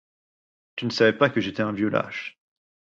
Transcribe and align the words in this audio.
Tu 0.77 0.85
ne 0.85 0.89
savais 0.89 1.15
pas 1.15 1.29
que 1.29 1.39
j'étais 1.41 1.61
un 1.61 1.73
vieux 1.73 1.89
lâche. 1.89 2.39